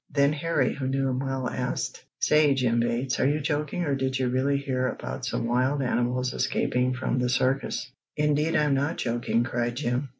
[0.09, 4.17] Then Harry, who knew him well, asked: "Say, Jim Bates, are you joking or did
[4.17, 9.43] you really hear about some wild animals escaping from the circus?" "Indeed I'm not joking!"
[9.43, 10.09] cried Jim.